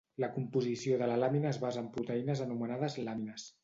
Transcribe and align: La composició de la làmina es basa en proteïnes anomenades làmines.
La 0.21 0.29
composició 0.37 0.97
de 1.03 1.11
la 1.13 1.19
làmina 1.25 1.53
es 1.53 1.61
basa 1.67 1.83
en 1.85 1.93
proteïnes 2.01 2.45
anomenades 2.51 3.03
làmines. 3.09 3.53